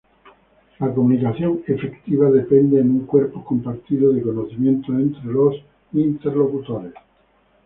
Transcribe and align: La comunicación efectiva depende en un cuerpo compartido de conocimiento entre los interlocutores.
La 0.79 0.91
comunicación 0.91 1.61
efectiva 1.67 2.31
depende 2.31 2.79
en 2.79 2.89
un 2.89 3.05
cuerpo 3.05 3.45
compartido 3.45 4.11
de 4.11 4.23
conocimiento 4.23 4.91
entre 4.93 5.25
los 5.25 5.55
interlocutores. 5.93 6.93